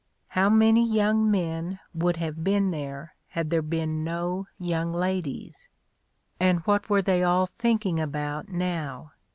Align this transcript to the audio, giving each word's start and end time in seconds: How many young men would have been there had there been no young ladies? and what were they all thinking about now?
How 0.29 0.49
many 0.49 0.83
young 0.83 1.29
men 1.29 1.79
would 1.93 2.17
have 2.17 2.43
been 2.43 2.71
there 2.71 3.13
had 3.27 3.51
there 3.51 3.61
been 3.61 4.03
no 4.03 4.47
young 4.57 4.91
ladies? 4.93 5.69
and 6.39 6.61
what 6.61 6.89
were 6.89 7.03
they 7.03 7.21
all 7.21 7.45
thinking 7.45 7.99
about 7.99 8.49
now? 8.49 9.11